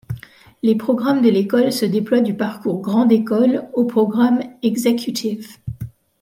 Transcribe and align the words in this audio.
Les 0.63 0.73
programmes 0.73 1.21
de 1.21 1.29
l'école 1.29 1.71
se 1.71 1.85
déploient 1.85 2.21
du 2.21 2.33
parcours 2.33 2.81
Grande 2.81 3.11
école 3.11 3.69
aux 3.73 3.85
programmes 3.85 4.39
Executive. 4.63 5.57